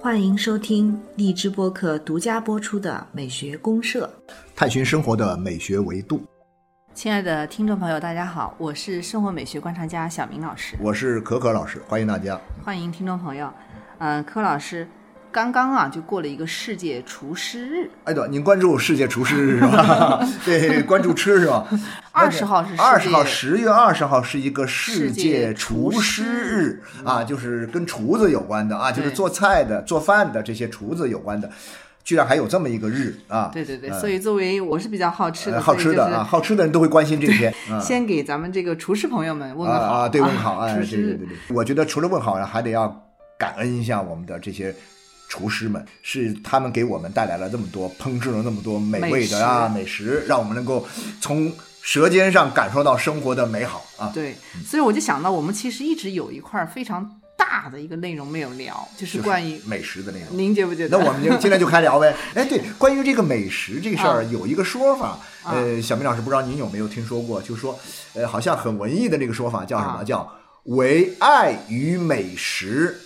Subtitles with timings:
[0.00, 4.10] 欢迎收听荔枝播客独家播出的《美学公社》，
[4.56, 6.22] 探寻生活的美学维度。
[6.94, 12.40] 亲爱的听众朋友，大家好，我是生活美学观察家小明老师，我是可可老师，欢迎大家。
[12.64, 13.52] 欢迎听众朋友。
[13.98, 14.88] 嗯，柯老师，
[15.38, 20.18] 刚刚啊就过了一个世界厨师日，哎，对，您关注世界厨师日是吧？
[20.44, 21.64] 对，关注吃是吧？
[22.10, 31.48] 二十号是二十号，十月二十号是一个世世界界厨厨师师日啊，就是跟厨子有关的啊，就是做菜的、做饭的这些厨子有关的，
[32.02, 33.48] 居然还有这么一个日啊！
[33.52, 37.54] 对对对，呃所以作为我是比较好吃的，呃好吃的啊，好吃的人都会关心这一天。
[37.70, 44.74] 啊先给咱们这个厨师朋友们问个好啊啊，对，问好， 啊，对对对对，我觉得除了问好，还得要感恩一下我们的这些
[45.28, 50.86] 厨师们，是他们给我们带来了这么多，烹制了那么多美味的啊美食，让我们能够
[51.20, 54.10] 从舌尖上感受到生活的美好啊。
[54.14, 60.28] 对，所以我就想到，我们其实一直有一块非常大的一个内容没有聊，就是关于美食的内容。
[60.36, 60.98] 您觉不觉得？
[60.98, 62.14] 那我们就今天就开聊呗。
[62.34, 67.78] 哎，对， 关于这个美食这事儿，啊有一个说法，呃，小明老师不知道您有没有听说过，就是说，
[68.14, 70.00] 呃，好像很文艺的那个说法叫什么？
[70.00, 70.32] 啊叫
[70.64, 73.00] 唯爱与美食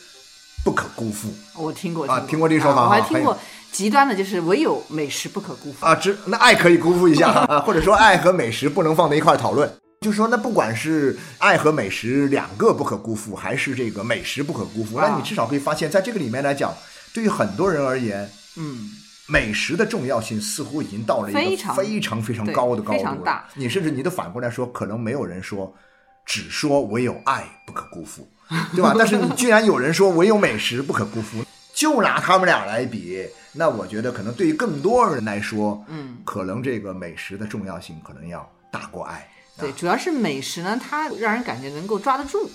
[0.64, 1.28] 不可辜负。
[1.56, 3.36] 我听过啊听过这个说法啊我还听过
[3.70, 5.84] 极端的，就是唯有美食不可辜负。
[5.84, 9.70] 啊，只那爱可以辜负一下 啊，或者说爱和美食不能放在一块儿讨论。
[10.00, 16.74] 就说那不管是爱和美食两个不可辜负，还是这个美食不可辜负，啊那你至少可以发现，在这个里面来讲，
[17.14, 18.90] 对于很多人而言，嗯，
[19.28, 22.98] 美食的重要性似乎已经到了一个非常非常非常高的高度了。
[22.98, 25.72] 非常大你甚至你都反过来说，可能没有人说，
[26.26, 28.28] 只说唯有爱不可辜负，
[28.74, 28.94] 对吧？
[28.98, 39.28] 但是你居然有人说唯有美食不可辜负，就拿他们俩来比，那我觉得可能对于更多人来说，嗯，可能这个美食的重要性可能要大过爱。
[39.58, 42.50] 对，主要是美食呢，它让人感觉能够抓得住。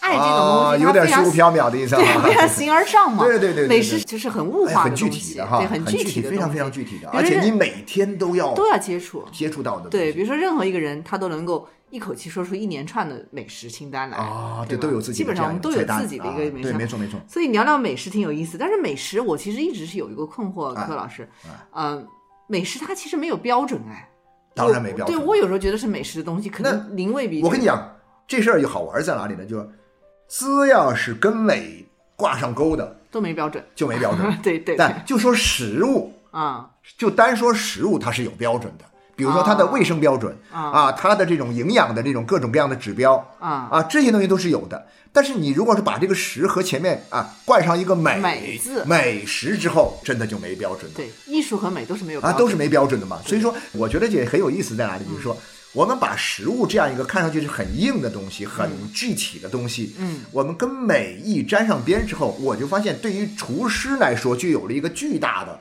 [0.00, 2.22] 爱这种啊，东西，有点虚无缥缈的意思对，啊。
[2.24, 3.22] 非常形而上嘛。
[3.28, 9.22] 对对对美食就是很物哎化的很具体的哈，对，很具体的非常非常具体的，而且你每天都要都要接触。
[9.30, 9.90] 接触到的。
[9.90, 16.70] 对，比如说任何一个人，他都能够一口气说出一连串的美食清单来啊，对，都有自己基本上我们都有自己的一个美食。
[16.70, 17.20] 对没错没错。
[17.28, 22.06] 所以聊聊美食挺有意思，但是美食我其实一直是有一个困惑，哎柯老师哎，嗯，
[22.46, 24.08] 美食它其实没有标准哎。
[24.54, 27.42] 当然没标准对我有时候觉得是美食的东西，可能零未必。
[27.42, 27.96] 我跟你，讲，
[28.26, 29.46] 这事儿就好玩在哪里呢？
[29.46, 29.68] 就是
[30.28, 31.86] 只要是跟美
[32.16, 33.64] 挂上钩的都没标准。
[33.74, 34.26] 就没标准。
[34.42, 38.84] 对对对，但就说食物，啊就单说食物，它是有标准的。
[39.20, 40.60] 比如说它的卫生标准啊。
[40.70, 43.68] 啊，它的这种营养的这种各种各样的指标啊。
[43.70, 44.86] 啊，这些东西都是有的。
[45.12, 48.84] 但是你如果是把这个“食”和前面啊冠上一个“美”美字。
[48.86, 50.96] 美食之后，真的就没标准了。
[50.96, 53.18] 对，艺术和美都是没有啊，都是没标准的嘛。
[53.26, 55.36] 所以说，我觉得也很有意思在哪里，就是说，
[55.72, 65.58] 我们把食物这样一个看上去是很硬的东西、很具体的东西，嗯，我们跟美意沾上边之后，我就发现，对于厨师来说，就有了一个巨大的啊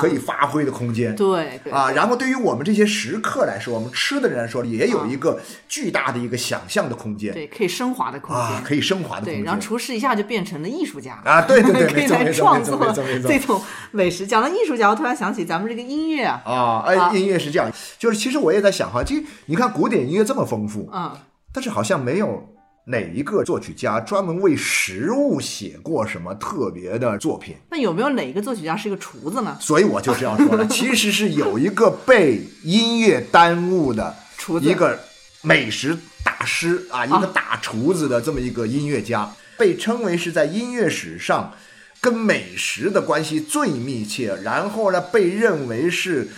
[0.00, 1.14] 可以发挥的空间。
[1.16, 8.62] 对对啊，然后对于我们这些食客来说，我们吃的人来说，也有一个巨大的一个想象的空间对，可以升华的空啊，间。
[8.64, 9.44] 可以升华的空对，间。
[9.44, 12.78] 然后厨师一下就变成了艺术家啊对对对 可以来创作
[13.22, 13.60] 这种
[13.90, 14.26] 美食。
[14.26, 21.12] 讲到艺术家，我突然想起咱们这个音乐啊，啊，哎，啊音乐是这样，就是其实我也在想哈，其实你看古典音乐这么丰富，嗯，
[21.52, 22.48] 但是好像没有
[22.88, 29.56] 哪一个作曲家专门为食物写过什么特别的作品，那有没有哪一个作曲家是一个厨子呢？
[29.60, 34.96] 所以我就这样说了， 其实是有一个被音乐耽误的厨子一个
[35.42, 41.52] 美食大师啊，一个大厨子的这么一个音乐家，被称为是在音乐史上
[42.00, 46.28] 跟美食的关系最密切，然后呢，被认为是。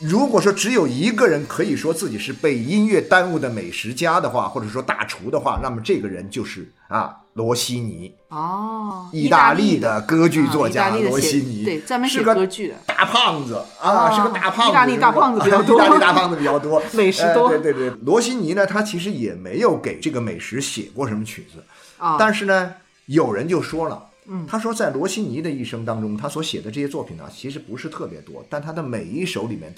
[0.00, 12.68] 如果说只有一个人可以说自己是被音乐耽误的美食家的话，或者说大厨的话，那么这个人就是啊罗西尼，哦，意大利的的歌剧作家罗西尼，对，专门写是个歌剧。
[12.68, 12.74] 的。
[12.86, 15.76] 大胖子啊，啊是个大胖子，意大利大胖子比较多。
[15.86, 17.46] 意大利大胖子比较多， 美食多。
[17.46, 21.62] 呃对对对，罗西尼呢，他其实也没有给这个美食写过什么曲子，
[21.98, 22.74] 啊，但是呢，
[23.06, 24.06] 有人就说了。
[24.26, 29.74] 嗯他说，在罗西尼的一生当中，他所写的这些作品呢，其实不是特别多，但他的每一首里面，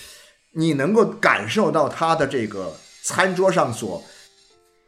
[0.53, 4.03] 你能够感受到他的这个餐桌上所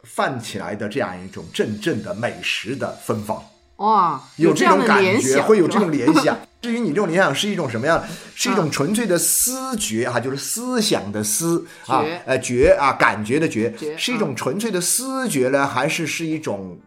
[0.03, 3.43] 泛起来的这样一种阵阵的美食的芬芳。
[3.77, 6.37] 哇，有这种感觉，会有这种联想。
[6.61, 8.03] 至于你这种联想是一种什么样？
[8.35, 16.77] 是一种纯粹的思觉哈，就是思想的思啊觉，呃觉啊，感觉的觉觉，是一种纯粹的思觉呢，还是是一种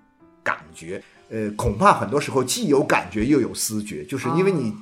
[0.43, 1.03] 感觉？
[1.33, 4.75] 呃，恐怕很多时候既有感觉又有思觉，就是因为你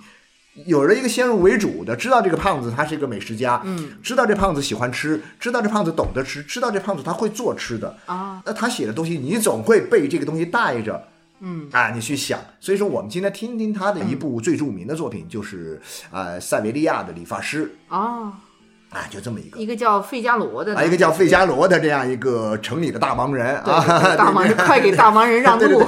[0.67, 8.43] 有了一个先入为主的，知道这个胖子他是一个美食家，嗯，知道这胖子喜欢吃，知道这胖子懂得吃，知道这胖子他会做吃的啊。
[8.45, 11.09] 那他写的东西，你总会被这个东西带着，
[11.39, 11.69] 嗯。
[11.71, 12.41] 啊，你去想。
[12.59, 15.81] 所以说，我们今天听听他的一部最著名的作品，就是
[16.11, 17.77] 呃塞维利亚的理发师。
[17.89, 18.41] 啊，
[18.91, 25.85] 啊，就这么一个一个叫费加罗的，啊，一个叫费加罗的这样一个城里的大忙人啊，大忙人， 快给大忙人让路。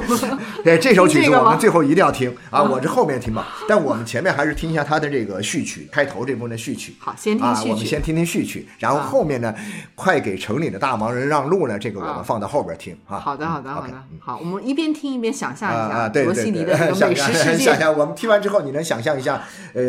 [0.62, 2.62] 对，这首曲子 我们最后一定要听啊！
[2.62, 6.94] 我这后面听吧，但我们前面还是听一下他的这个序曲，开头这部分的序曲。
[7.00, 9.52] 好先听啊，序曲我们先听听序曲，然后啊后面呢，
[9.96, 13.18] 快给城里的大忙人让路呢，这个我啊们放到后边听啊。
[13.18, 17.64] 好的，好的，嗯好的嗯，好，我们一边听一边想象一下罗西尼的这，个 美食世界。
[17.64, 19.42] 想象，我们听完之后，你能想象一下，
[19.74, 19.82] 呃，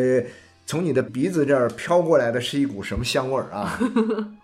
[0.65, 3.79] 从你的鼻子这儿飘过来的是一股什么香味儿啊？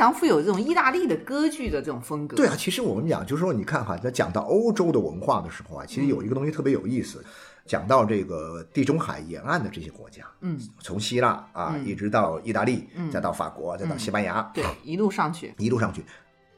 [0.00, 2.36] 常富有这种意大利的歌剧的这种风格。
[2.36, 7.24] 对啊，其实我们讲，就是说，你看哈，在讲到欧洲的文化的时候啊，其实有一个东西特别有意思。
[7.66, 15.54] 讲到这个地中海沿岸的这些国家，嗯，从希腊啊、嗯一直到意大利，嗯再到法国，再到西班牙，对，一路上去。
[15.56, 16.02] 一路上去，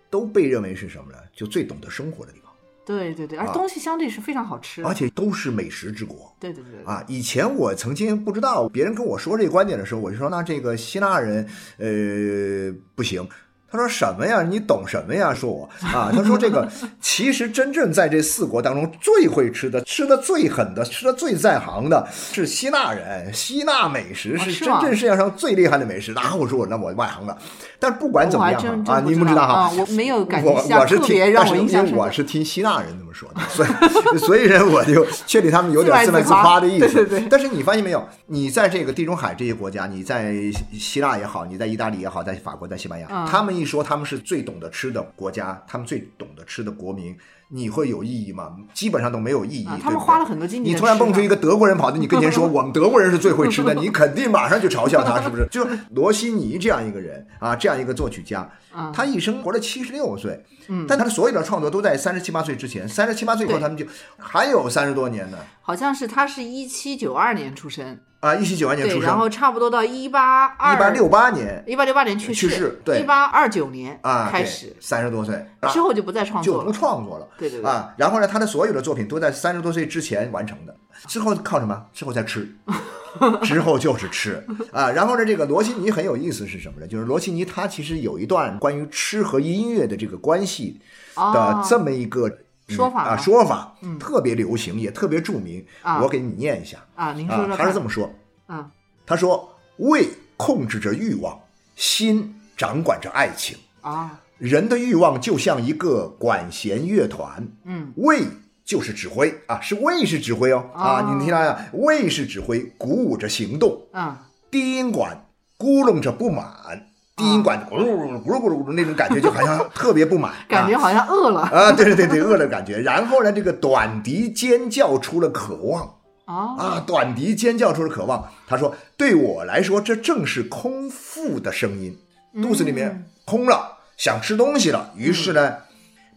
[0.08, 1.18] 都被认为是什么呢？
[1.34, 2.50] 就最懂得生活的地方，
[2.84, 4.88] 对对对，而啊东西相对是非常好吃的。
[4.88, 6.34] 而且都是美食之国。
[6.40, 11.46] 对对对对啊，以前我曾经不知道，别人跟我说这个观点的时候，我就说那这个希腊人，
[11.78, 13.26] 呃，不行。
[13.70, 14.42] 他说什么呀？
[14.42, 15.32] 你懂什么呀？
[15.32, 16.70] 说我啊，他说这个
[17.00, 26.12] 其实真正在这四国当中最会吃的、吃的最狠的、吃的最在行的是希腊人，希腊美食是真正世界上最厉害的美食。
[26.12, 27.38] 啊，我说我那我外行了，
[27.82, 31.66] 但不管怎么样啊，啊真真您不知道哈啊，，我没有感我觉希腊我是听但是因。
[31.66, 36.86] 为我是听希腊人这么说的，所以 所以呢，我就确定他们有点自卖自夸夸的意思。
[36.86, 38.06] 对对对但是你发现没有？
[38.26, 40.32] 你在这个地中海这些国家，你在
[40.72, 47.16] 希腊也好，你在意大利也好，在法国、在西班牙，嗯他们一说他们是最懂得吃的国家，他们最懂得吃的国民，
[47.54, 48.56] 你会有意义吗？
[48.72, 49.66] 基本上都没有意义。
[49.66, 55.46] 啊他们花了很多精力你突然蹦出一个德国人跑到你跟前说 我们德国人是最会吃的，你肯定马上就嘲笑他，是不是？
[55.50, 63.84] 就是 罗西尼这样一个人啊，这样一个作曲家，啊他一生活了七十六岁，嗯但他的所有的创作都在三十七八岁之前，三十七八岁以后他们就
[64.16, 65.36] 还有三十多年呢。
[65.60, 76.72] 好像是他是一七九二年出生，啊，一七九二年，出生，然后差不多到一八二一八六八年一八六八年去世去世对一八二九年啊，开始，三十多岁啊之后就不再创作就不。
[76.72, 77.26] 创作了。
[77.36, 80.76] 对对对，啊，然后呢，他的所有的作品都在三十多岁之前完成的，
[81.08, 81.84] 之后靠什么？
[81.92, 82.48] 之后再吃，
[83.42, 84.88] 之后就是吃啊。
[84.92, 86.86] 然后呢，这个罗西尼很有意思是什么呢？
[86.86, 90.80] 就是罗西尼他其实有一段关于吃和音乐的这个关系
[91.16, 92.32] 的哦这么一个啊
[92.74, 95.64] 说法啊说法，特别流行，也特别著名。
[95.82, 98.10] 啊我给你念一下啊，您说啊说，么他是这么说。
[98.46, 98.70] 啊
[99.06, 101.38] 他说：“胃控制着欲望，
[101.76, 103.56] 心掌管着爱情。
[103.80, 108.24] 啊人的欲望就像一个管弦乐团，嗯，胃
[108.64, 111.68] 就是指挥啊，是胃是指挥哦啊，哦你听到呀？
[111.72, 113.80] 胃是指挥，鼓舞着行动。
[113.92, 115.26] 啊低音管
[115.58, 116.88] 咕噜着不满，
[117.22, 122.78] 低音管咕噜咕噜咕噜咕噜咕噜那种感觉，就好像特别不满，感觉好像饿了啊，啊对对对对，饿了感觉。
[122.78, 128.24] 然后呢，这个短笛尖叫出了渴望。”啊啊，短笛尖叫出了渴望。
[128.46, 131.98] 他说：“对我来说，这正是空腹的声音，
[132.40, 134.92] 肚子里面空了，想吃东西了。
[134.96, 135.56] 于是呢，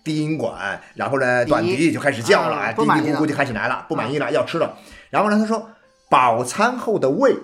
[0.03, 4.77] 低音管，然后呢，短笛就开始叫了嘀嘀咕咕就开始来了，不满意了，要吃了。
[5.09, 5.67] 然后呢，他说，
[6.07, 7.35] 饱餐后的胃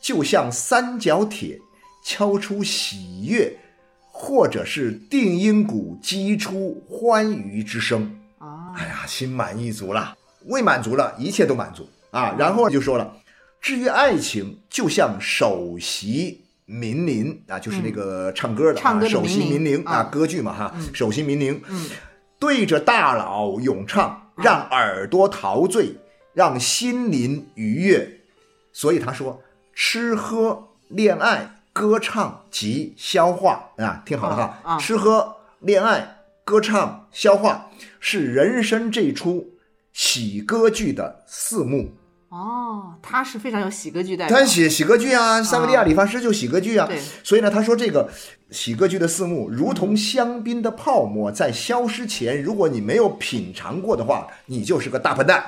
[0.00, 1.58] 就像三角铁
[2.04, 3.56] 敲出喜悦，
[4.10, 12.36] 或者是定音鼓击出欢愉之声。”啊哎呀，心满意足了，胃满足了，一切都满足啊。
[12.38, 13.16] 然后就说了，
[13.60, 21.88] 至于爱情，就像首席民林啊，就是那个唱歌的、啊，唱歌的首席民伶啊，啊歌剧嘛哈，首席民伶，嗯
[22.38, 25.96] 对着大佬咏唱，让耳朵陶醉，
[26.34, 28.20] 让心灵愉悦。
[28.72, 29.40] 所以他说，
[29.72, 39.50] 吃喝恋爱歌唱及消化啊，听好了哈，啊啊吃喝恋爱歌唱消化是人生这出
[39.92, 41.92] 喜歌剧的四幕。
[42.28, 48.08] 哦，他是非常有喜歌剧代表他写喜歌剧啊，塞维利亚理发师就喜歌剧啊，对所以呢，他说这个
[48.50, 55.44] 喜歌剧的四幕如同香槟的泡沫，在消失前，如果你没有品尝过的话，你就是个大笨蛋。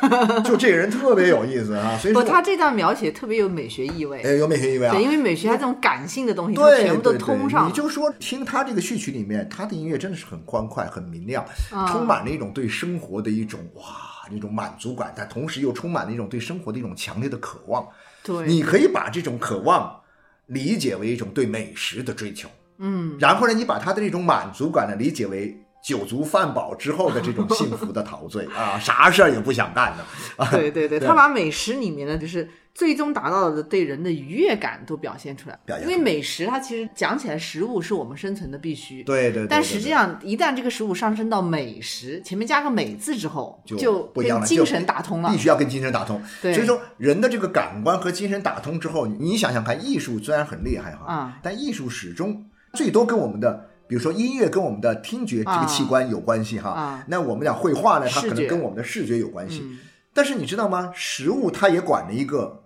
[0.44, 4.22] 就这个人特别有意思啊， 所以不，说他这段描写特别有美学意味。
[4.22, 5.02] 哎有美学意味啊对，。
[5.02, 7.68] 因为美学它这种感性的东西，对，全部都通上。
[7.68, 13.82] 你就说听他这个序曲里面，他的音乐真的是很欢快、很明亮，啊充满了一种对生活的一种哇
[14.30, 17.86] 那种满足感，但同时又充满了一种对生活的一种强烈的渴望。
[18.22, 20.00] 对，你可以把这种渴望
[20.46, 30.50] 理解为一种对美食的追求，嗯，然后呢，你把他的这种满足感呢理解为酒足饭饱之后的这种幸福的陶醉啊， 啥事儿也不想干的啊。
[30.50, 35.58] 对对对，他把美食里面的就是最终达到的对人的愉悦感都表现出来。
[35.80, 39.02] 因为美食它其实讲起来，食物是我们生存的必须。
[39.04, 45.38] 对对对，对但实际上，一旦这个食物上升到美食，前面加个“美”字之后，就就不一样了，精神打通了必。
[45.38, 46.20] 须要跟精神打通。
[46.42, 52.44] 对所以说人的这个感官和精神打通之后，你想想看，艺术虽然很厉害哈，啊但艺术始终
[52.74, 53.69] 最多跟我们的。
[53.90, 57.04] 比如说音乐跟我们的听觉这个器官有关系哈，啊。
[57.08, 59.62] 那我们讲绘画呢，它可能跟我们的视觉有关系。
[59.64, 59.80] 嗯，
[60.14, 60.92] 但是你知道吗？
[60.94, 62.62] 食物它也管着一个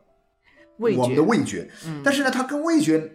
[0.76, 2.02] 我们的觉，味觉，嗯。
[2.04, 3.10] 但是呢，它跟味觉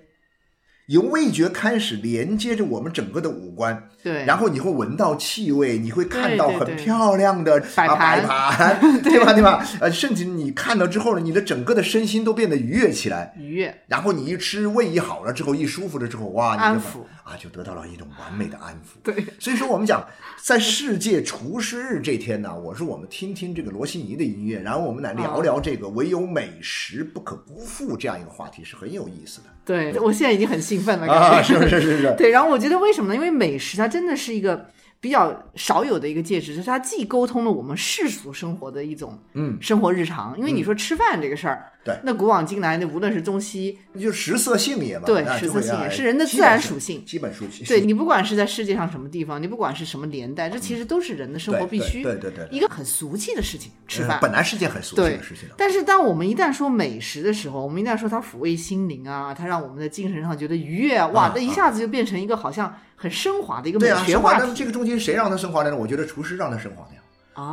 [0.89, 9.31] 由味觉开始连接着我们整个的五官，对，然后你会闻到气味，你会看到很漂亮的啊摆盘 对吧？
[9.31, 9.63] 对吧？
[9.81, 13.35] 呃，甚至你看到之后呢，你的整个的身心都变得愉悦起来。
[13.37, 13.83] 愉悦。
[13.85, 18.97] 然后你一吃，胃一好了之后，一舒服了之后，哇，安抚啊，就得到了一种完美的安抚。
[19.03, 20.03] 对，所以说我们讲，
[20.43, 31.35] 在世界厨师日这天呢，我说我们听听这个罗西尼的音乐，然后我们来聊聊这个唯有美食不可辜负这样一个话题，是很有意思的对，我现在已经很兴奋了，感觉。
[31.35, 31.41] 啊！
[31.41, 33.15] 是是是是是， 对，然后我觉得为什么呢？
[33.15, 34.65] 因为美食它真的是一个
[34.99, 40.37] 比较少有的一个介质，就是它既沟通了我们世俗生活的一种嗯生活日常。
[40.37, 47.65] 因为你说吃饭这个事儿，对那古往今来，那无论是中西，那就食色性也嘛，对食色性也啊是人的自然属性基本属性。
[47.65, 54.19] 对你不管是在世界上什么地方，你不管是什么年代，这其实都是人的生活必须，对对对对一个很俗气的事情，吃呃饭。
[54.21, 55.47] 本来是件很俗气的事情。
[55.57, 64.51] 但是当我们一旦说美食的时候，我们一旦说它抚慰心灵啊，它让我们的精神上觉得愉悦啊，哇那，一下子就变成一个好像很升华的一个美学升华话题。
[64.53, 65.77] 这个中间谁让它升华的呢？
[65.77, 66.89] 我觉得厨师让它升华的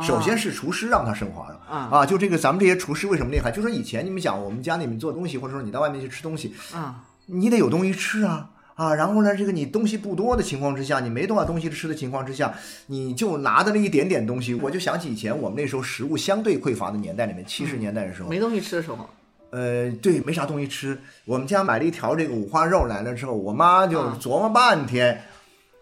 [0.01, 2.05] 首先是厨师让他升华的啊啊！
[2.05, 3.51] 就这个咱们这些厨师为什么厉害？
[3.51, 8.93] 就说以前你们讲我们家里面做东西，或者说你到外面去吃东西，啊，你得有东西吃啊啊！
[8.93, 12.53] 然后呢，这个你东西不多的情况之下，你没多少东西吃的情况之下，
[12.87, 19.09] 你就拿的那一点点东西，我就想起以前我们那时候食物相对匮乏的年代里面，七十年代的时候，没东西吃的时候，
[19.49, 20.99] 呃，对，没啥东西吃。
[21.25, 25.23] 我们家买了一条这个五花肉来了之后，我妈就啊琢磨半天，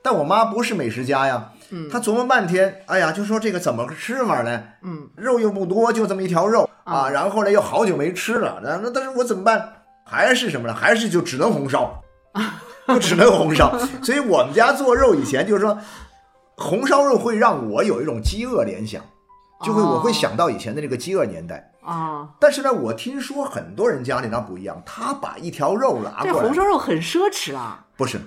[0.01, 4.63] 但我妈不是美食家呀，嗯她琢磨半天，哎呀，就说这个怎么个吃法呢？
[4.81, 9.73] 嗯，肉又不多，就这么一条肉啊，啊然后呢又好久没吃了，那那但是我怎么办？
[10.05, 10.73] 还是什么呢？
[10.73, 12.01] 还是就只能红烧，
[12.87, 13.77] 就只能红烧。
[14.03, 15.77] 所以我们家做肉以前就是说，
[16.55, 19.01] 红烧肉会让我有一种饥饿联想，
[19.63, 21.71] 就会我会哦想到以前的这个饥饿年代。
[21.83, 27.85] 啊，但是呢，我听说很多人家里那不一样，他把一条肉拿过来，这红烧肉很奢侈啊。
[27.97, 28.19] 不是，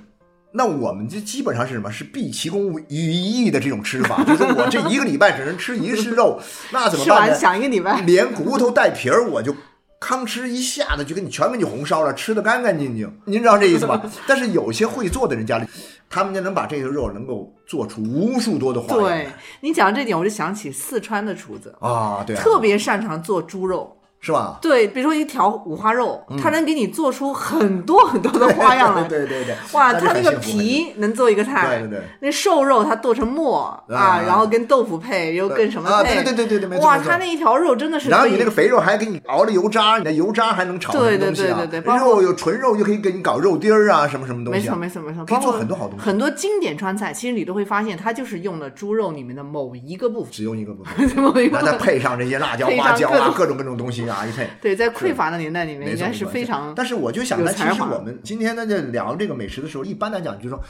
[0.52, 1.90] 那我们就基本上是什么？
[1.90, 6.40] 是毕其功于一役的这种吃法，就是我这一个礼拜只能吃一次肉，
[6.72, 7.34] 那怎么办呢？
[7.34, 8.00] 想一个礼拜。
[8.00, 9.52] 连骨头带皮儿我就
[10.00, 13.12] 吭哧一下子就给你全给你红烧了，吃的干干净净。
[13.26, 14.02] 您知道这意思吧？
[14.26, 15.66] 但是有些会做的人家里，
[16.08, 19.28] 他们家能把这个肉能够做出无数多的花样对
[19.60, 23.97] 你讲到这点，我就想起四川的厨子，啊，对啊，特别擅长做猪肉。
[24.20, 24.58] 是吧？
[24.60, 29.04] 对，比如说一条五花肉，它能给你做出很多很多的花样来。
[29.08, 36.16] 对对对对，哇，就他那个皮能做一个菜，对对对那瘦肉它剁成末啊，啊然后跟豆腐配，又跟什么啊配？
[36.16, 41.30] 对对对对对没错哇，没错他那一条肉真的是然后你那个肥肉还给你熬了油渣，你的油渣还能炒对对？
[41.30, 44.66] 对对对肉有纯肉，又可以给你搞肉丁儿啊，什么什么东西、没。
[44.66, 51.86] 错没错没错，可以做很多好东西很多经典川菜，其实你都会发现，它就是用了猪肉里面的某一个部分，只用一个部分， 某一个然后再部分。
[51.86, 54.07] 配上这些辣椒、花椒啊，各种各种东西
[54.60, 60.64] 对，在匮乏的年代里面，应该是非常但是我就想呢，其实我们今天呢，在聊这个美食的时候，一般来讲就是说，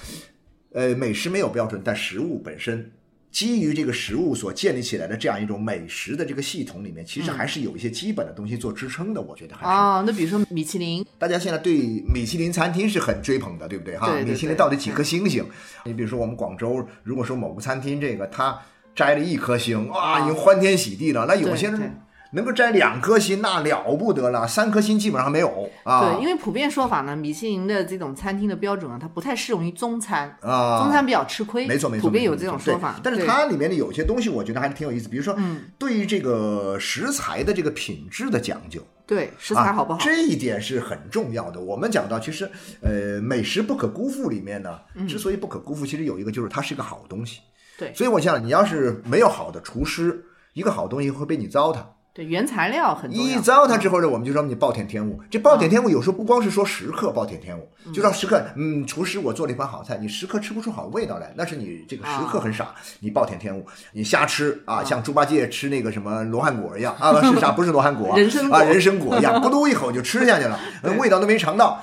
[0.72, 2.90] 呃，美食没有标准，但食物本身。
[3.30, 9.20] 基于这个食物所建立起来的这样一种美食的这个系统里面，其实还是有一些基本的东西做支撑的。
[9.20, 9.70] 我觉得还是。
[9.70, 10.02] 哦。
[10.06, 13.98] 那比如说米其林，大家现在对米其林餐厅是很追捧的，对不对？
[13.98, 15.44] 哈，对对米其林到底几颗星星？
[15.84, 18.58] 你比如说我们广州，如果说某个餐厅这个它
[18.94, 21.26] 摘了一颗星，哇，啊已经欢天喜地了。
[21.28, 22.00] 那有些人
[22.32, 26.14] 能够摘两颗星，那了不得了，三颗星基本上没有啊。
[26.14, 33.00] 对，因为普遍说法呢，米其林的这种餐厅的标准啊，它不太适用于中餐，啊，中餐比较吃亏，没错没错，普遍有这种说法。
[33.02, 35.08] 但是它里面的有些东西，我觉得还是挺有意思。
[35.08, 40.02] 比如说，嗯对于这个食材的这个品质的讲究，对食材好不好啊？？
[40.04, 41.58] 这一点是很重要的。
[41.58, 42.50] 我们讲到，其实
[42.82, 47.40] 呃，美食不可辜负里面呢，之所以不可辜负，其实有一个就是它是一个好东西。
[47.40, 47.44] 嗯
[47.78, 51.78] 对所以我想，你要是没有好的厨师，一个好东西会被你糟蹋。
[52.12, 53.38] 对，原材料很重一。
[53.40, 55.20] 糟蹋之后呢，我们就说你暴殄天物。
[55.30, 71.80] 这暴殄天物有时候不光是说食客暴殄天物，就让食客，嗯，厨师我做了一盘好菜，你食客吃不出好味道来，那是你这个食客很傻，你暴殄天物，你瞎吃啊，像猪八戒吃那个什么罗汉果一样啊，是啥， 不是罗汉果，人参果啊，人参果一样， 咕嘟一口就吃下去了， 呃味道都没尝到。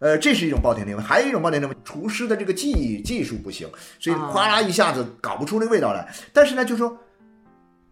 [0.00, 3.66] 呃，这是一种暴殄天物，还有一种暴殄天物，厨师的这个技技术不行，
[3.98, 6.12] 所以啊哗啦一下子搞不出那味道来。
[6.32, 6.98] 但是呢，就说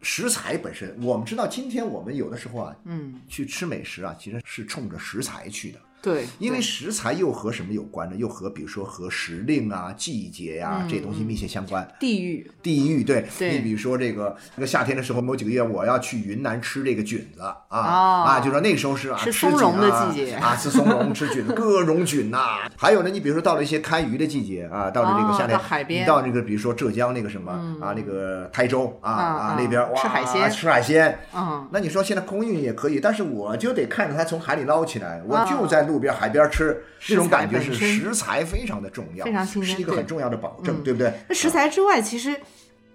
[0.02, 8.16] 食材本身，我们知道，今天我们有的时候啊，嗯，去吃美食啊，其实是冲着食材去的，对，因为食材又和什么有关呢？
[8.16, 11.86] 又和比如说和时令啊、季节呀、嗯这东西密切相关。
[12.00, 13.52] 地域，地域对，对。
[13.52, 17.78] 你比如说这个那个夏天的时候，某几个月我要去云南吃这个菌子啊、哦。
[18.26, 20.32] 啊，就说那时候是啊，吃吃松茸的季节。
[20.34, 26.02] 啊，吃松茸、吃菌子， 各种菌呐、还有呢，你比如说到了一些开鱼的季节啊，到了这个哦夏天，到海边。
[26.02, 29.56] 你到这个比如说浙江那个什么、啊，那个台州啊啊啊啊。
[29.56, 30.50] 那边哇，吃海鲜。
[30.50, 31.16] 吃海鲜。
[31.32, 35.48] 嗯，那你说现在空运也可以，但是我就得看着它从海里捞起来，我啊。
[35.52, 41.12] 就在路边海边吃，这种感觉是食材非常的重要，非常新鲜对是一个很重要的保证，嗯对不对？
[41.28, 42.34] 那食材之外，其实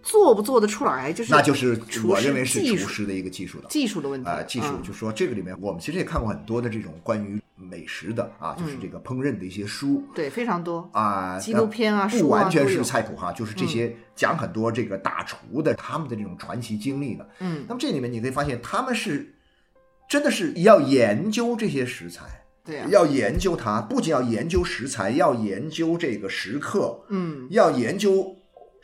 [0.04, 3.66] 做不做得出来，就是那就是我认为是厨师的一个技术了。
[3.70, 10.90] 技术的问题啊、技术嗯就说这个里面，我们其实也看过很多的这种关于美食的啊，就是这个烹饪的一些书对非常多。
[10.94, 17.30] 啊，嗯纪录片啊不完全是菜谱哈，就是这些讲很多这个大厨的他们的这种传奇经历的。
[17.40, 19.34] 嗯，那么这里面你可以发现，他们是
[20.08, 22.24] 真的是要研究这些食材，
[22.90, 28.36] 要研究它，不仅要研究食材，要研究这个食客，嗯，要研究，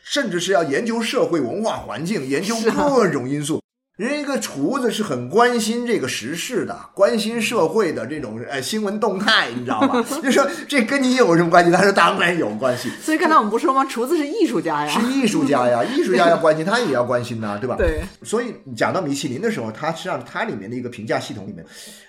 [0.02, 3.60] 甚至是要研究社会文化环境，研究各种因素。
[3.96, 10.02] 人家一个厨子是很关心这个时事的，关心社会的这种呃新闻动态，你知道吧？
[10.20, 11.70] 就说这跟你有什么关系？
[11.70, 13.84] 他说当然有关系，所以刚才我们不是说吗？
[13.84, 17.76] 厨子是艺术家呀是，艺术家呀， 艺术家要关心，他也要关心呐、对吧？
[17.76, 21.64] 对，所以讲到米其林的时候，它实际上它里面的一个评价系统里面，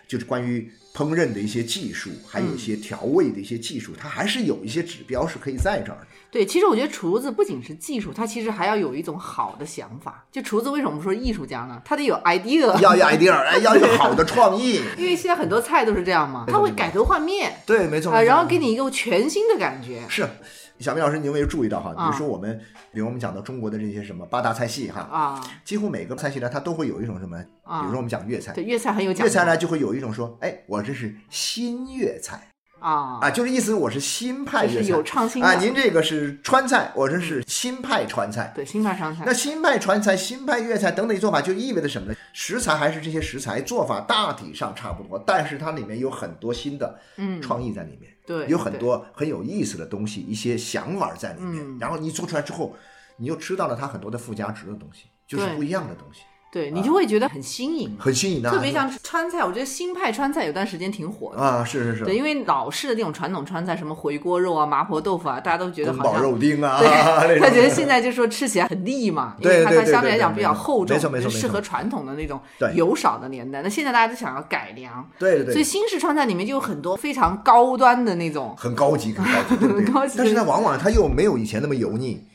[0.08, 6.08] 就是关于烹饪的一些技术，还有一些调味的一些技术，它还是有一些指标是可以在这儿的。
[6.32, 10.26] 对，其实我觉得厨子不仅是技术，他其实还要有一种好的想法。
[10.32, 11.82] 就厨子为什么说艺术家呢？
[11.84, 14.82] 他得有 idea，要有 idea，哎，要有 好的创意。
[14.98, 18.12] 因为现在很多菜都是这样嘛，他会改头换面对，没错。
[18.12, 20.02] 啊、没错然后给你一个全新的感觉。
[20.10, 20.28] 是
[20.80, 21.92] 小明老师，你有没有注意到哈？
[21.94, 22.60] 比啊如说我们，
[22.92, 29.24] 比如我们讲到中国的这些什么八大菜系哈，啊几乎每个菜系呢，它都会有一种什么，啊比如说我们讲粤菜，对，粤菜很有讲究。
[29.26, 35.54] 粤菜呢就会有一种说，哎，我这是新粤菜啊啊，就是意思我是新派粤菜，是有创新啊。
[35.56, 38.52] 您这个是川菜，我这是新派川菜。
[38.54, 42.18] 对新派川菜那新派川菜、新派粤菜等等一做法，就意味着什么呢？
[42.34, 51.64] 食材还是这些食材，做法大体上差不多，但是它里面有很多新的嗯创意在里面，对有很多很有意思的东西，一些想法在里面。
[51.64, 52.76] 嗯然后你做出来之后，
[53.18, 56.22] 你又吃到了它很多的附加值的东西，就是不一样的东西。
[56.56, 61.42] 对你就会觉得很新颖，很新颖的，特别像川菜，我觉得新派川菜有段时间挺火的。
[61.42, 72.40] 啊，是是是，对，因为老式的那种传统川菜，什么回锅肉啊、麻婆豆腐啊，大家都觉得好像肉丁啊，对 他觉得现在就说吃起来很腻嘛， 因为它相对来讲比较厚重，没错没错没错就适合传统的那种
[72.74, 73.62] 油少的年代。
[73.62, 79.56] 那现在大家都想要改良，对对对，所以新式川菜里面就有很多非常高端的那种，很高级，很高级？
[79.66, 82.26] 很高级但是呢，往往它又没有以前那么油腻。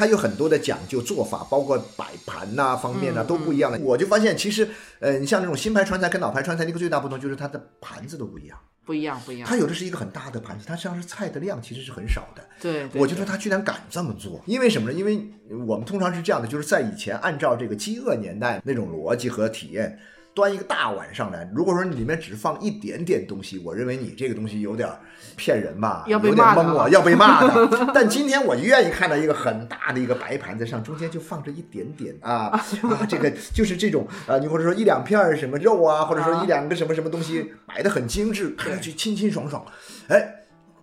[0.00, 3.78] 它有很多的讲究做法，包括摆盘呐、方面嗯呐、都不一样的。
[3.80, 4.66] 我就发现，其实，
[4.98, 8.58] 呃，你像这种新牌川菜跟老牌川菜的一个最大不同，就是它的盘子都不一样。
[8.86, 9.58] 不一样不一样它。
[9.58, 12.42] 有的是一个很大的盘子，它实际上是菜的量其实是很少的。
[12.62, 14.98] 对，对我就说他居然敢这么做，因为什么呢？
[14.98, 15.22] 因为
[15.66, 19.98] 我们通常是这样的，就是在以前按照这个饥饿年代那种逻辑和体验，
[20.34, 24.88] 端一个大碗上来，如果说你里面只放一点点东西，我认为你这个东西有点
[25.36, 27.90] 骗人吧，有点蒙我，要被骂的。
[27.94, 39.64] 但今天我愿意看到一个很大的一个白盘子上，中间就放着一点点啊啊，这个就是这种啊，你或者说一两片儿什么肉啊，或者说一两个什么什么东西摆的很精致，看上去清清爽爽，
[40.08, 40.36] 哎。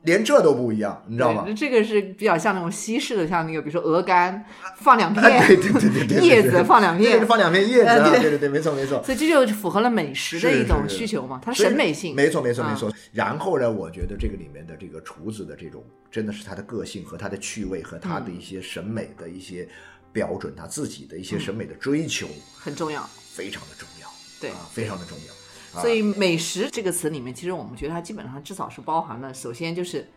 [0.04, 1.46] 连这都不一样，你知道吗？
[1.56, 4.46] 这个是比较像那种西式的，像那个比如说鹅肝
[4.78, 9.04] 放两片，哎，对对对对叶子放两片对放两片叶子对对对对，没错没错。
[9.04, 12.16] 所以这就符合了美食的一种需求嘛，它审美性。
[12.16, 12.92] 没错没错啊没错。
[13.12, 19.68] 然后呢，我觉得这个里面的这个厨子的这种，真的是他的个性和他的趣味和他的一些审美的一些
[20.12, 23.08] 标准，他自己的一些审美的追求，很重要。
[23.34, 24.08] 非常的重要，
[24.42, 25.34] 对啊，非常的重要。
[25.74, 30.08] 啊所以美食这个词里面，其实我们觉得它基本上至少是包含了，首先就是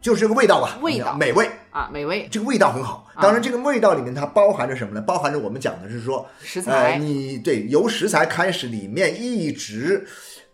[0.00, 3.08] 就是这个味道吧，味道美味，啊美味这个味道很好。
[3.14, 5.00] 啊当然，这个味道里面它包含着什么呢？
[5.02, 10.06] 包含着我们讲的是说，食材呃，你对由食材开始，里面一直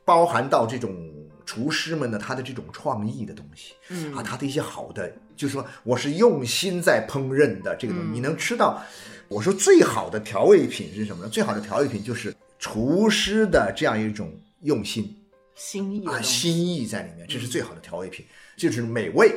[0.05, 0.97] 包含到这种
[1.45, 8.83] 厨师们的他的这种创意的东西，嗯啊，他的一些好的，就是说我是用心在烹饪的这个东西，嗯你能吃到。
[9.29, 11.31] 我说最好的调味品是什么呢？
[11.31, 12.33] 最好的调味品就是
[12.65, 15.05] 厨师的这样一种用心。
[15.05, 16.19] 啊，心意啊。
[16.23, 18.25] 心意在里面，这是最好的调味品，
[18.57, 19.31] 就是美味，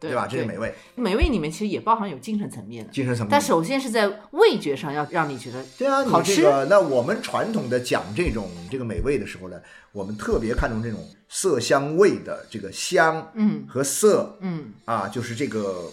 [0.00, 0.26] 对吧？
[0.28, 3.30] 这是美味，美味里面其实也包含有精神层面的，精神层面。
[3.30, 6.42] 但首先是在味觉上要让你觉得对啊，好吃。
[6.42, 13.64] 这个，那我们传统的讲这种这个美味的时候呢，我们特别看重这种色香味的这个香，嗯。
[13.68, 14.36] 和色。
[14.40, 15.88] 嗯，啊，就是这个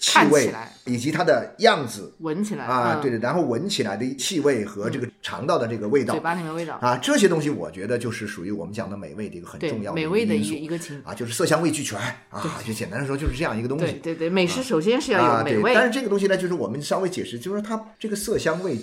[0.00, 0.52] 气味
[0.84, 6.12] 以及它的样子闻起来啊，对对的，然后闻起来的气味和这个肠道的这个味道。
[6.14, 10.52] 嘴巴里面味道，啊，这些东西我觉得就是属于我们讲的美味的一个很重要美味的一因素。
[10.52, 11.02] 个一个情。
[11.04, 11.98] 啊，就是色香味俱全
[12.30, 13.84] 啊，就简单的说就是这样一个东西。
[13.84, 18.76] 对对对，美食首先是要啊，美味，但是这个东西呢，就是我们稍微解释，就是它这个色香味，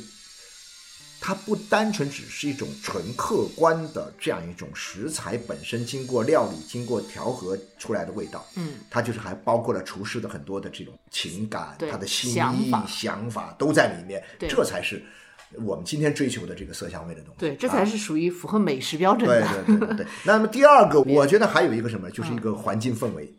[1.22, 15.04] 它不单纯只是一种纯客观的这样一种食材本身经过料理、经过调和出来的味道，嗯，它就是还包括了厨师的很多的这种情感、他的心意、想法都在里面，这才是
[15.66, 17.40] 我们今天追求的这个色香味的东西。
[17.40, 19.64] 对，这啊才是属于符合美食标准对的。
[19.66, 20.08] 对对对对。
[20.24, 23.34] 那么第二个， 我觉得还有一个什么，就是一个环境氛围。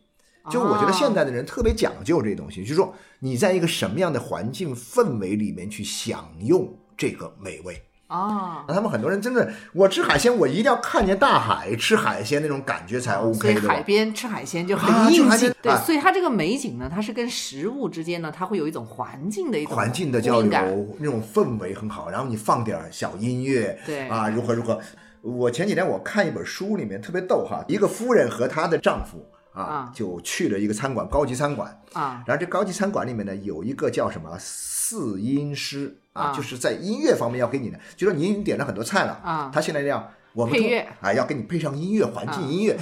[0.51, 7.83] 就我觉得现在的人特别讲究这东西，就是说你在一个什么样的环境氛围里面去享用这个美味。
[8.09, 13.69] 哦，那他们很多人真的，我吃海鲜，我一定要看见大海，吃海鲜那种感觉才哦所以 OK 的。
[13.69, 15.55] 海边吃海鲜就啊很应景。
[15.63, 24.79] 对，啊所以它这个美景呢，它是跟食物之间呢，它会有一种环境的一种环境的交流，那种氛围很好，然后你放点儿小音乐，对啊，如何如何。
[25.23, 42.79] 我前几天我看一本书，里面特别逗哈，一个夫人和她的丈夫啊啊，就去了一个餐馆，高级餐馆，啊，然后这高级餐馆里面呢，有一个叫什么四音师啊，啊就是在音乐方面要给你的，就说你已经点了很多菜了啊他现在这样我们通配乐啊，要给你配上音乐，环境音乐。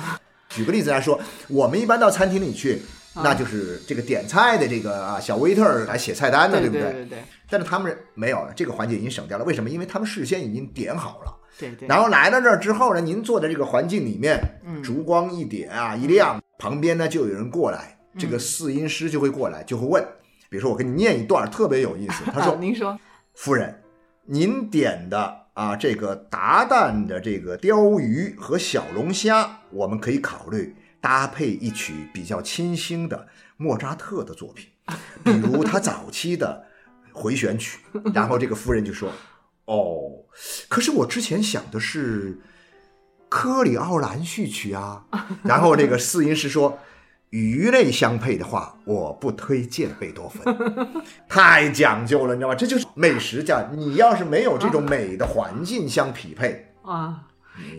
[0.50, 2.80] 举个例子来说，我们一般到餐厅里去，
[3.14, 6.82] 那就是这个点菜的这个啊小 waiter 来写菜单的，对不对？
[6.84, 7.18] 对对对
[7.50, 9.44] 但是他们没有了，这个环节已经省掉了。
[9.44, 9.68] 为什么？
[9.68, 11.34] 因为他们事先已经点好了。
[11.58, 20.02] 对对，然后来到这儿之后呢，您坐在这个环境里面，嗯烛光一点啊一亮，旁边呢就有人过来，这个试音师就会过来，就会问，
[20.48, 22.98] 比如说我给你念一段特别有意思， 他说啊，您说，
[23.38, 23.84] 夫人，
[24.24, 34.66] 您点的啊这个达旦的这个鲷鱼和小龙虾，我们可以考虑搭配一曲比较清新的莫扎特的作品，
[35.22, 36.64] 比如他早期的
[37.12, 37.78] 回旋曲。
[38.12, 39.12] 然后这个夫人就说
[39.66, 40.24] ：“哦，
[40.68, 42.40] 可是我之前想的是
[43.28, 45.06] 科里奥兰序曲啊。”
[45.44, 46.76] 然后这个试音师说。
[47.30, 50.56] 鱼类相配的话，我不推荐贝多芬，
[51.28, 52.54] 太讲究了，你知道吗？
[52.54, 53.68] 这就是美食家。
[53.76, 57.24] 你要是没有这种美的环境相匹配，啊，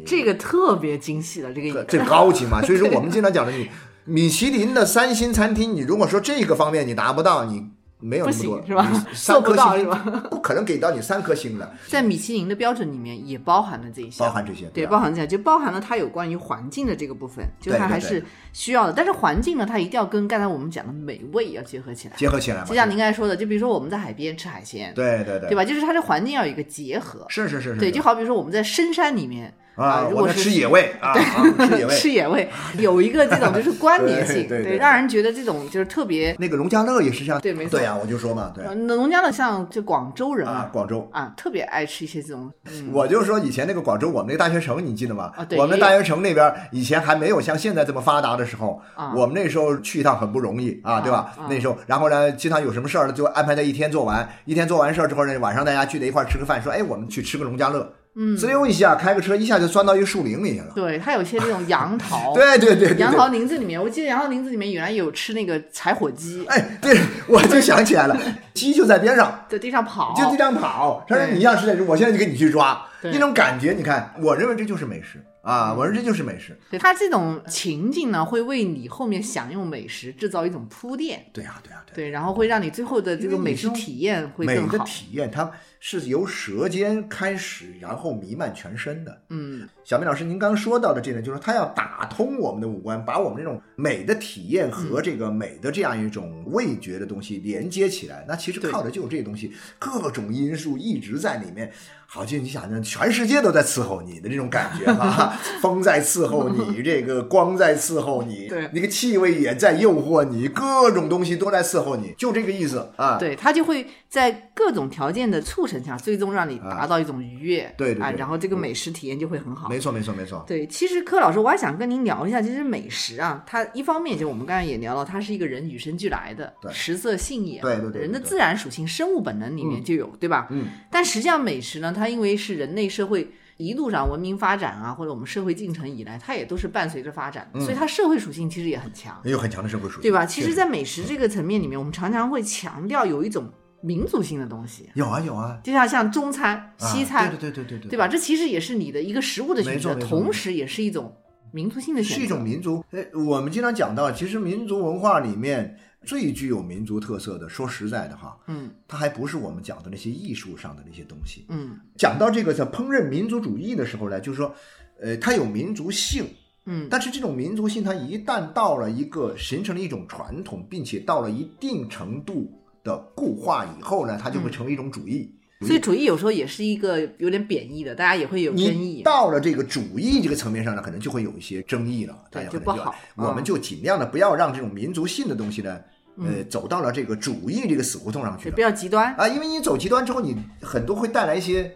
[0.05, 2.61] 这个特别精细的，这个这高级嘛。
[2.65, 3.69] 所以说，我们经常讲的，你
[4.05, 7.69] 米其林的三星餐厅，你如果说这个方面你达不到，你
[8.01, 18.93] 没有那么多不行是吧三 做不到颗星是吧不可能给到你三颗星的， 在米其林的标准里面也包含了这一项，包含这些对，啊包含这些，就包含了它有关于环境的这个部分，就它还是需要的。
[18.93, 22.15] 但是环境呢，它一定要跟刚才我们讲的美味要结合起来。
[22.15, 22.63] 结合起来。
[22.63, 25.65] 就像您刚才说的，就比如说我们在海边吃海鲜，对对对对吧？
[25.65, 27.25] 就是它这环境要有一个结合。
[27.27, 31.95] 是是是是，对，就好比说我们在深山里面 啊，我们如果是吃野味啊，啊吃野味。
[31.95, 36.35] 吃野味，有一个这种就是关联性， 对让人觉得这种就是特别。
[36.37, 41.07] 那个农家乐也是这样，对没错对呀，我就说嘛，对呃农家乐像就广州人啊，广州。
[41.13, 45.31] 啊，特别爱吃一些这种，嗯，我就说以前那个广州，我们那个大学城，你记得吗？
[45.37, 51.31] 啊对我们大学城那边以前还没有像现在这么发达的时候，啊我们那时候去一趟很不容易啊，对吧？
[51.37, 60.71] 啊那时候，然后呢，经常有什么事儿呢，就安排在一天做完，一天做完事儿之后呢，晚上大家聚在一块儿吃个饭，说，哎，我们去吃个农家乐，嗯，滋溜一下，开个车一下就钻到一个树林里去了。
[60.75, 63.17] 对，它有些这种杨桃， 对对对对杨对。
[63.17, 68.19] 桃林子里面，我记得杨桃林子里面原来有吃那个柴火鸡，哎，对，我就想起来了，
[68.53, 71.05] 鸡就在边上，在地上跑，就地上跑。
[71.07, 76.57] 他说对你要是在这，我现在就给你去抓，那种感觉，你看，我认为这就是美食啊，我认为这就是美食。
[76.69, 82.09] 对它这种情境呢，会为你后面享用美食制造一种铺垫，对呀，对呀，对呀。
[82.09, 84.85] 对，然后会让你最后的这个美食体验会美的更好。
[84.85, 89.21] 体验，它是由舌尖开始，然后弥漫全身的。
[89.29, 98.25] 嗯，小明老师，您刚刚说到的这点，就是它要打通我们的五官，把我们这种美的体验和这个美的这样一种味觉的东西连接起来。
[98.27, 101.71] 那其实靠的就是这些东西，各种因素一直在里面。
[102.11, 113.19] 好就你想着全世界都在伺候你的这种感觉哈、 风在伺候你，这个光在伺候你， 对那个气味也在诱惑你，各种东西都在伺候你，就这个意思啊。
[113.19, 118.03] 对，它就会在各种条件的促成下，最终让你达到一种愉悦，啊对对对。
[118.03, 119.69] 啊，然后这个美食体验就会很好。
[119.69, 120.43] 没错，没错，没错。
[120.45, 126.69] 对，其实柯老师，我还想跟您聊一下，其实美食啊，它一方面就我们刚才也聊到，它是一个人与生俱来的对。
[126.73, 130.47] 食色性也，对对对对人的自然属性、生物本能里面就有，对吧？
[130.51, 137.61] 嗯，但实际上美食呢，它因为是人类社会一路上文明发展啊，或者我们社会进程以来，它也都是伴随着发展，嗯。
[137.61, 140.25] 所以它社会属性其实也很强，有很强的社会属性，对吧？
[140.25, 140.49] 其实。
[140.59, 143.49] 在美食这个层面里面，我们常常会强调有一种
[143.81, 148.07] 民族性的东西，有啊有啊，就像像中餐、啊西餐，对对对对对对，对吧？？
[148.07, 151.15] 这其实也是你的一个食物的选择，同时也是一种
[151.51, 152.83] 民族性的选择，是一种民族。
[152.91, 161.45] 呃，我们经常讲到，其实民族文化里面最具有民族特色的，说实在的哈，嗯它还不是我们讲的那些艺术上的那些东西。
[161.49, 164.53] 嗯讲到这个叫烹饪民族主义的时候呢，就是说，
[165.01, 166.25] 呃，它有民族性，
[166.65, 172.51] 嗯，但是这种民族性，它一旦到了一个形成了一种传统，并且到了一定程度
[172.89, 175.35] 的固化以后呢，它就会成为一种主义。
[175.61, 179.01] 所以主义有时候也是一个有点贬义的，大家也会有争议。
[179.03, 185.77] 到了这个主义这个层面上呢，可能就会有一些争议了，大对家就不好我们嗯就尽量的不要让这种民族性的东西呢，
[186.17, 189.13] 呃，走到了这个主义这个死胡同上去了对比较极端。
[189.15, 191.75] 啊，因为你走极端之后，你很多会带来一些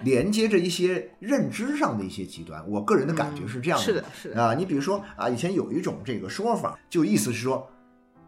[0.00, 2.62] 连接着一些认知上的一些极端。
[2.68, 7.66] 我个人的感觉是这样嗯是的是的啊，你比如说啊，以前有一种这个说法，就意思是说，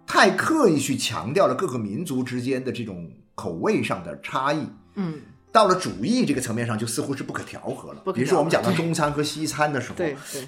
[0.09, 4.67] 太刻意去强调了各个民族之间的这种口味上的差异。
[4.95, 5.21] 嗯，
[5.53, 8.03] 到了主义这个层面上，就似乎是不可调和了。
[8.15, 9.97] 比如说我们讲到中餐和西餐的时候，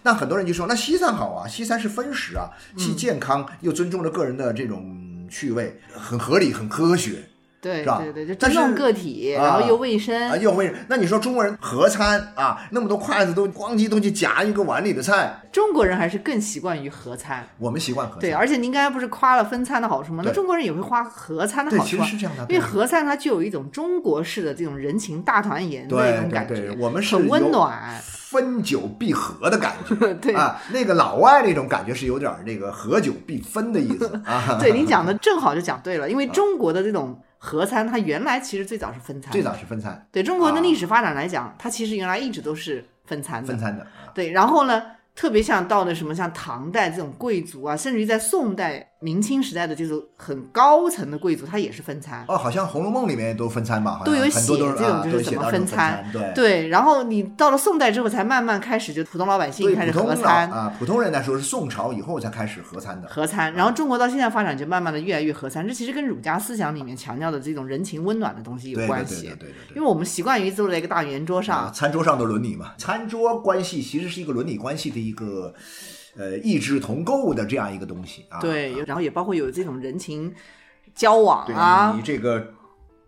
[0.03, 7.30] 那很多人就说，那西餐好啊，西餐是分食啊，嗯既健康又尊重了个人的这种趣味，很合理，很科学。
[7.61, 10.31] 对是吧对对，就尊重个体，啊然后又卫生。
[10.31, 17.47] 啊，又为那你说中国人合餐啊，那么多筷子都咣叽都去夹一个碗里的菜，中国人还是更习惯于合餐。
[17.59, 18.21] 我们习惯合餐。
[18.21, 20.23] 对，而且您刚才不是夸了分餐的好处吗？
[20.25, 28.01] 那中国人也会夸合餐的好处啊，其实是这样的因为对合餐它具有一种中国式的这种人情大团圆的对一种感对对觉，我们是很温暖。
[28.31, 30.15] 分久必合的感觉。
[30.23, 34.57] 对啊，那个老外那种感觉是有点儿那个合久必分的意思啊。
[34.63, 43.49] 对，您讲的正好就讲对了，因为中国的这种合餐，它原来其实最早是分餐的，最早是分餐，对中国的历史发展来讲，它其实原来一直都是分餐的。
[43.49, 44.13] 分餐的啊。
[44.15, 44.83] 对，然后呢，
[45.15, 52.23] 特别像到了什么像唐代这种贵族啊，甚至于在宋代、明清时代的这种很高层的贵族，他也是分餐。
[52.29, 54.03] 哦，好像《红楼梦》里面都分餐吧？
[54.05, 56.33] 都有写这种啊就是怎么分餐对。
[56.35, 60.51] 对，然后你到了宋代之后，才慢慢开始就普通老百姓开始合餐。
[60.51, 63.09] 啊，普通人来说是宋朝以后才开始合餐的。
[63.09, 69.15] 合餐，然后中国到现在发展就慢慢的越来越合餐，这其实跟儒家思想里面强调的这种人情温暖的东西有关系。
[69.15, 69.77] 对对对对对对。
[69.77, 75.55] 因为我们习惯于坐在一个大圆桌上，啊，餐桌上的伦理嘛，餐桌关系其实是一个伦理关系的一个
[76.17, 78.41] 呃异志同构的这样一个东西啊。
[78.41, 80.35] 对，然后也包括有这种人情
[80.95, 82.55] 交往对啊你，这个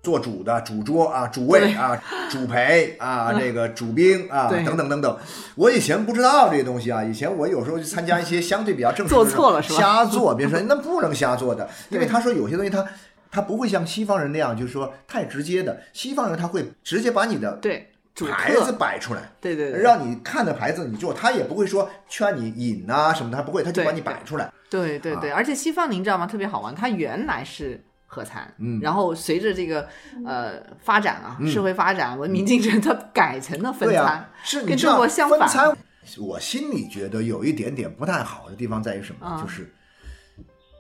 [0.02, 5.18] 做主的主桌啊、主位啊、主陪啊、 这个主宾啊等等等等。
[5.54, 12.86] 我以前不知道这些东西啊，以前我有时候去参加一些相对比较正式的做错了是吧瞎做，别人说那不能瞎做的，因为对他说有些东西他。
[13.34, 15.80] 他不会像西方人那样，就是说太直接的。
[15.94, 17.91] 西方人他会直接把你的对，主
[18.30, 24.52] 牌子，摆出来，对对对，让你看的牌子你做，他也不会说劝你饮啊什么的，他不会，他就对把你摆出来。
[24.68, 26.26] 对对对，而且西方您知道吗？
[26.26, 29.88] 特别好玩，它原来是合餐，嗯然后随着这个
[30.26, 35.40] 呃发展啊，社会发展、文明进程，它改成了分餐，啊，是你跟中国相反。
[35.40, 35.76] 分餐，
[36.18, 39.26] 我心里觉得有一点点不太好的地方在于什么？
[39.26, 39.74] 啊就是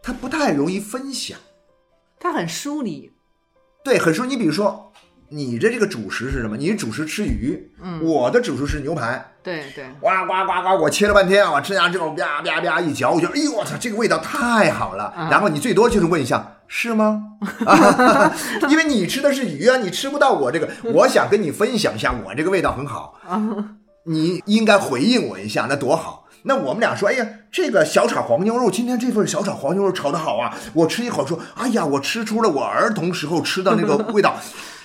[0.02, 1.38] 它不太容易分享。
[2.20, 3.12] 它很疏离，
[3.82, 4.91] 对，很疏你比如说，
[5.32, 6.56] 你的这个主食是什么？
[6.56, 9.32] 你主食吃鱼，嗯，我的主食是牛排。
[9.42, 10.82] 对对呱呱呱呱！
[10.84, 15.12] 我切了半天啊，我吃下之后啪啪啪一嚼，我觉得哎呦我操，这个味道太好了。
[15.30, 17.22] 然后你最多就是问一下是吗？
[17.66, 18.32] 啊，
[18.70, 20.68] 因为你吃的是鱼啊，你吃不到我这个。
[20.84, 23.18] 我想跟你分享一下，我这个味道很好。
[24.06, 26.26] 你应该回应我一下，那多好。
[26.44, 30.52] 那我们俩说，哎呀，这个小炒黄牛肉，今天这份小炒黄牛肉炒的好啊！
[30.74, 34.36] 我吃一口说，哎呀，我吃出了我儿童时候吃的那个味道。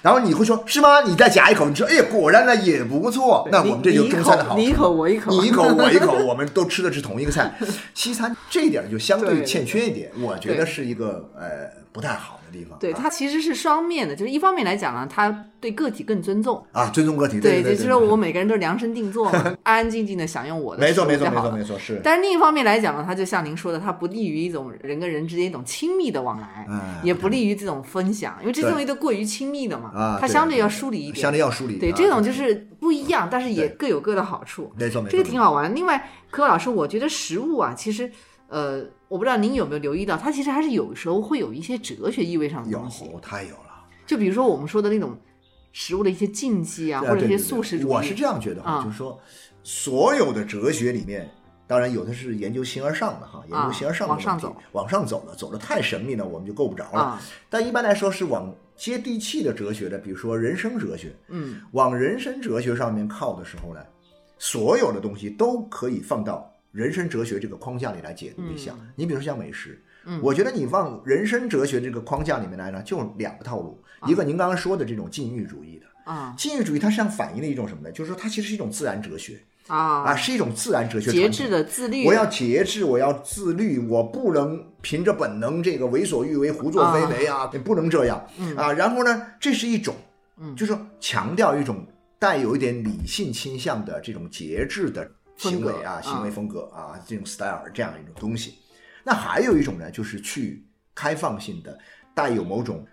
[0.01, 1.01] 然后你会说，是吗？
[1.01, 3.47] 你再夹一口，你说，哎呀，果然呢也不错。
[3.51, 4.59] 那我们这就中餐的好处。
[4.61, 7.53] 你一口我一口，你一口 我一口，我们都吃的是同一个菜。
[7.93, 12.77] 西餐这一点就相对对欠缺一点，我觉得是一个呃不太好的地方。
[12.79, 16.63] 对它其实是双面的，就是一方面来讲呢，它对个体更尊重。
[16.71, 21.99] 啊，尊重个体，对就是说我每个人都是量身定做嘛， 安安静静的享用我的没错没错没错没错是。
[22.03, 31.21] 但是另一方面来讲呢，它就像您说的，它不利于一种人跟人之间一种亲密的往来，嗯也不利于这种分享，因为这东西都过于亲密的嘛，啊，它相对要对疏离一点。
[31.21, 31.77] 相对要疏离。
[31.77, 34.71] 对，啊这种就是不一样，但是也各有各的好处。
[34.77, 35.73] 没错没错，这个挺好玩。
[35.73, 38.11] 另外，柯老师，我觉得食物啊，其实
[38.47, 43.05] 呃，我不知道您有没有留意到，它其实还是有时候会有一些哲学意味上的有东西。
[43.21, 43.85] 太有了。
[44.05, 45.17] 就比如说我们说的那种
[45.73, 47.91] 食物的一些禁忌啊，或者一些素食主义。
[47.91, 49.19] 我是这样觉得哈，啊就是说，
[49.63, 51.29] 所有的哲学里面，
[51.67, 56.99] 当然有的是研究形而上的哈，研究形而上的往上走，往上走了，走的太神秘了，我们就够不着了。
[57.01, 63.81] 啊，但一般来说是往接地气的哲学的，比如说人生哲学，嗯，往人生哲学上面靠的时候呢，
[64.37, 68.75] 所有的东西都可以放到人生哲学这个框架里来解读一下。
[68.95, 75.87] 你比如说像美食，嗯我觉得你往人生哲学这个框架里面来呢，就两个套路，一个您刚刚说的这种禁欲主义的。
[76.11, 77.91] 啊禁欲主义它实际上反映了一种什么呢？
[77.91, 79.37] 就是说它其实是一种自然哲学
[79.67, 82.05] 啊，啊，是一种自然哲学节制的、自律。
[82.05, 88.25] 我要节制，我要自律，我不能凭着本能这个为所欲为、胡作非为啊，不能这样
[88.55, 88.71] 啊。
[88.71, 89.95] 然后呢，这是一种，
[90.55, 91.85] 就是说强调一种
[92.19, 98.55] 带有一点理性倾向的这种节制的行为啊，行为风格啊，这种 style 这样一种东西。
[99.03, 101.77] 那还有一种呢，就是去开放性的，
[102.13, 102.85] 带有某种。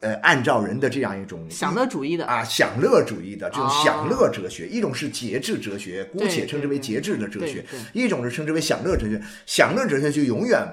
[0.00, 9.20] 呃，按照人的这样一种享乐主义的啊，享乐主义的这种哦享乐哲学，一种是节制哲学，姑且称之为节制的哲学一种是称之为享乐哲学。
[9.44, 10.64] 享乐哲学就永远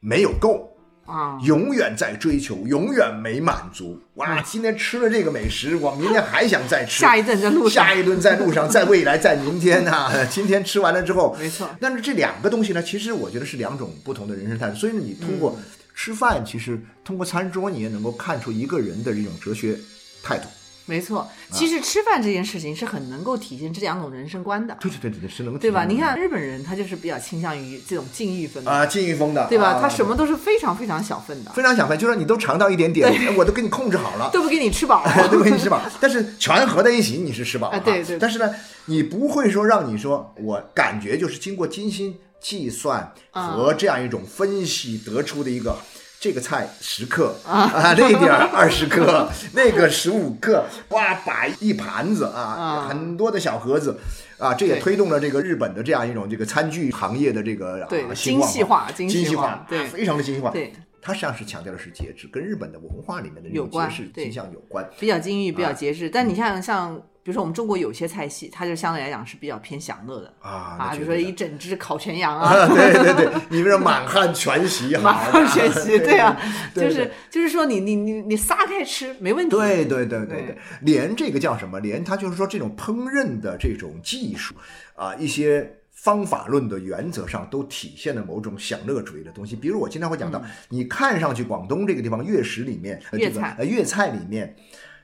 [0.00, 0.68] 没有够，
[1.06, 4.00] 啊，永远在追求，永远没满足。
[4.14, 7.00] 哇，今天吃了这个美食，我明天还想再吃。
[7.00, 14.74] 下一顿在路上下一顿在路上，在未来，在明天呐、 今天吃完了之后，没错但是这两个东西呢，其实我觉得是两种不同的人生态度。
[14.74, 15.62] 所以呢，你通过嗯
[15.94, 19.78] 吃饭，其实通过餐桌，你也能够看出一个人的这种哲学
[20.22, 20.48] 态度。
[20.84, 21.30] 没错。
[21.52, 25.86] 其实吃饭这件事情是很能够体现这两种人生观的，对对对对对，是能对吧？
[25.86, 29.74] 体现的你看日本人，他就是比较倾向于这种禁欲风的，啊，禁欲风的，对吧？
[29.74, 34.28] 啊他什么都是非常非常小份的，非常小份，就说你都尝到一点点，我都给你控制好了。
[34.34, 35.06] 都不给你吃饱。
[35.30, 38.52] 都不给你吃饱，但是全合在一起，你是吃饱了、对对但是呢，
[38.86, 45.78] 你不会说让你说，我感觉就是经过精心计算和这样一种分析得出的一个。
[46.22, 47.66] 这个菜十克啊，
[47.98, 53.98] 那点儿二十克，那个十五克，哇，摆一盘子啊，啊很多的小盒子
[54.38, 60.50] 啊，这也推动了这个日本的这样一种这个餐具行业的这个对啊精细化精细化对啊非常的精细化。
[60.50, 64.88] 对，它实际上是强调的是节制，跟日本的文化里面的那有关种节制倾向有关。
[65.00, 66.08] 比较精啊欲，比较节制。
[66.08, 76.36] 但你像像，比如说我们中国有些菜系，它就相对来讲是比较偏享乐的啊啊比如说一整只烤全羊啊，啊，对对对，你们这满汉全席哈，满汉全席，对啊，
[76.74, 81.78] 对对就是就是说你你你你撒开吃没问题，对对对对对对，连这个叫什么？
[81.78, 84.54] 连它就是说这种烹饪的这种技术
[84.96, 89.54] 啊，一些方法论的原则上都体现了某种享乐主义的东西。
[89.54, 94.56] 比如我经常会讲到，你看上去广东这个地方粤食里面，呃这个粤菜呃粤菜里面，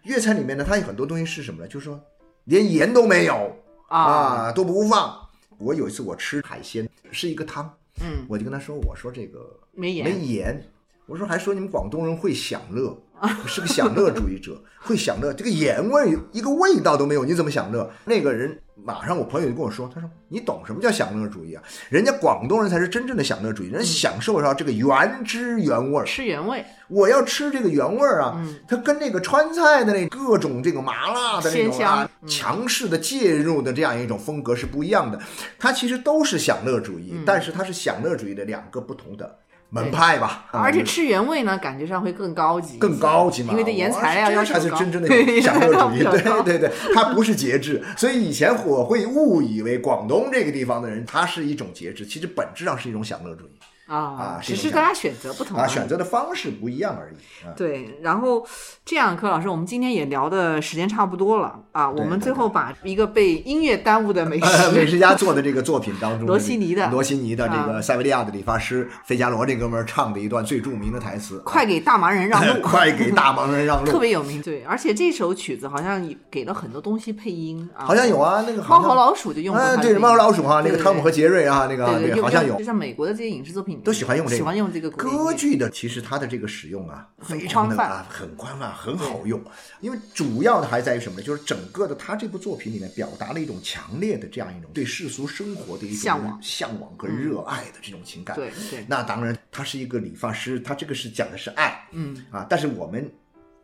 [0.05, 1.69] 粤菜里面呢，它有很多东西是什么呢？
[1.69, 2.01] 就是说
[2.45, 3.57] 连盐都没有
[3.89, 5.19] 啊，啊，都不放。
[5.59, 7.69] 我有一次我吃海鲜，是一个汤，
[8.01, 10.05] 嗯，我就跟他说，我说这个没盐。
[10.05, 10.63] 没盐，
[11.07, 12.97] 我说还说你们广东人会享乐，
[13.47, 17.91] 是个享乐主义者， 会享乐，这个盐味一个味道都没有，你怎么享乐？
[18.05, 21.63] 那个人马上我朋友就跟我说，他说你懂什么叫享乐主义啊？
[21.89, 26.05] 人家广东人才是真正的享乐主义，人家享受到这个原汁原味儿。
[26.05, 35.19] 吃原味，我要吃这个原味儿啊，嗯它跟那个川菜的那各种这个麻辣的那种啊，强势的介入的这样一种风格是不一样的。
[35.59, 39.39] 它其实都是享乐主嗯义，但是它是享乐主义的两个不同的
[39.71, 40.47] 门派吧。
[40.51, 45.09] 啊而且吃原味呢，感觉上会更高级，更高级嘛，因为这原材料要这才是真正的
[45.41, 45.99] 享乐主义。
[46.03, 47.83] 对对对，它不是节制。
[47.97, 53.51] 所以以前我会误以为广东这个地方的人，他是一种节制，其实本质上是一种享乐主义
[53.89, 57.53] 啊啊，只是大家选择不同啊，选择的方式不一样而已啊。
[57.57, 58.47] 对，然后
[58.85, 73.99] 这样，柯老师，我们今天也聊的时间差不多了啊，我们最后把一个被音乐耽误的美食， 美食家做的这个作品当中，罗西尼的罗西尼的这啊个塞维利亚的理发师费加罗这哥们儿唱的一段最著名的台词：“快给大忙人让路， 快给大忙人让路 特。
[73.99, 74.41] 别有名。
[74.43, 81.87] 对，而且这首曲子好像给了很多东西配音”啊，好像有啊，那个猫和老鼠就用过它哎，对，猫和老鼠哈，那个汤姆和杰瑞啊，那个
[82.23, 82.65] 好像有就。
[82.69, 89.41] 像美国的这些影视作品都喜欢用这个喜欢用这个歌剧的，其实它的这个使用啊，非常的啊，很宽泛，很好用。
[89.81, 91.25] 因为主要的还在于什么呢？
[91.25, 98.37] 就是整个的他这部作品里面表达了一种强烈的这样一种对世俗生活的一种向往向往和热爱的这种情感。
[98.37, 103.11] 对对那当然，他是一个理发师，他这个是讲的是爱，嗯啊，但是我们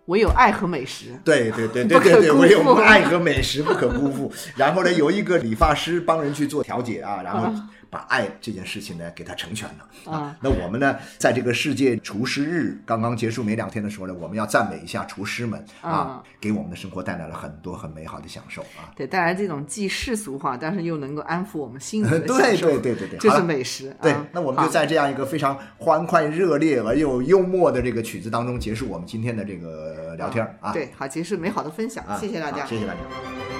[0.06, 1.18] 唯有爱和美食。
[1.24, 4.32] 对对对对对对，唯有爱和美食不可辜负。
[4.56, 7.50] 然后呢，有一个理发师帮人去做调解啊，然后
[7.94, 10.36] 把爱这件事情呢给他成全了啊。
[10.40, 18.90] 那我们呢，在这个世界厨师日刚刚结束没两天的时候呢，我们要赞美一下厨师们啊，给我们的生活带来了很多很美好的享受啊。
[18.96, 23.94] 对，带来这种既世俗化，但是又能够安抚我们心灵的对享受对对对对就是美食。
[24.02, 30.72] 对啊，那我们就在这样一个非常欢快、热烈而又幽默的这个曲子当中结束我们今天的这个聊天啊。
[30.72, 32.66] 对，好，结束美好的分享，啊，谢谢大家。
[32.66, 33.53] 谢谢大家。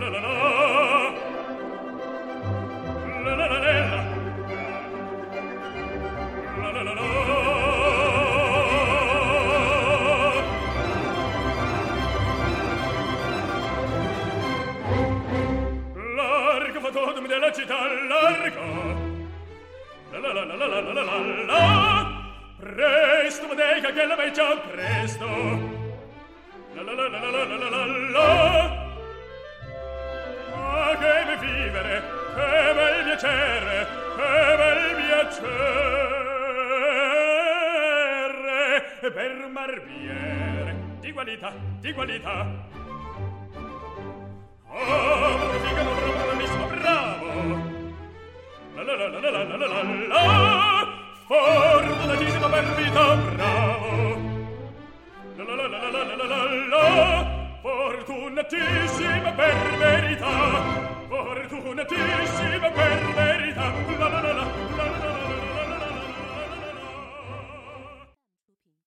[0.00, 0.67] La la la